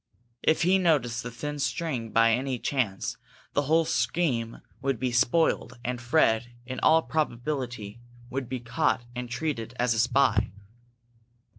If 0.41 0.63
he 0.63 0.79
noticed 0.79 1.21
the 1.21 1.29
thin 1.29 1.59
string, 1.59 2.09
by 2.09 2.33
any 2.33 2.57
chance, 2.57 3.17
the 3.53 3.61
whole 3.69 3.85
scheme 3.85 4.61
would 4.81 4.99
be 4.99 5.11
spoiled 5.11 5.77
and 5.85 6.01
Fred, 6.01 6.55
in 6.65 6.79
all 6.79 7.03
probability, 7.03 7.99
would 8.27 8.49
be 8.49 8.61
caught 8.61 9.05
and 9.15 9.29
treated 9.29 9.75
as 9.77 9.93
a 9.93 9.99
spy. 9.99 10.51